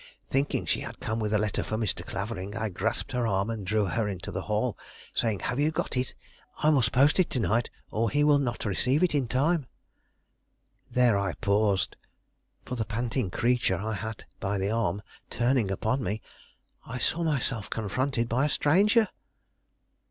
Thinking 0.27 0.65
she 0.65 0.79
had 0.79 0.99
come 0.99 1.19
with 1.19 1.31
a 1.31 1.37
letter 1.37 1.61
for 1.61 1.77
Mr. 1.77 2.03
Clavering, 2.03 2.57
I 2.57 2.69
grasped 2.69 3.11
her 3.11 3.27
arm 3.27 3.51
and 3.51 3.67
drew 3.67 3.85
her 3.85 4.07
into 4.07 4.31
the 4.31 4.41
hall, 4.41 4.75
saying, 5.13 5.41
"Have 5.41 5.59
you 5.59 5.69
got 5.69 5.95
it? 5.95 6.15
I 6.63 6.71
must 6.71 6.91
post 6.91 7.19
it 7.19 7.29
to 7.29 7.39
night, 7.39 7.69
or 7.91 8.09
he 8.09 8.23
will 8.23 8.39
not 8.39 8.65
receive 8.65 9.03
it 9.03 9.13
in 9.13 9.27
time." 9.27 9.67
There 10.89 11.19
I 11.19 11.33
paused, 11.33 11.97
for, 12.65 12.73
the 12.75 12.83
panting 12.83 13.29
creature 13.29 13.77
I 13.77 13.93
had 13.93 14.25
by 14.39 14.57
the 14.57 14.71
arm 14.71 15.03
turning 15.29 15.69
upon 15.69 16.01
me, 16.03 16.23
I 16.83 16.97
saw 16.97 17.21
myself 17.21 17.69
confronted 17.69 18.27
by 18.27 18.45
a 18.45 18.49
stranger. 18.49 19.07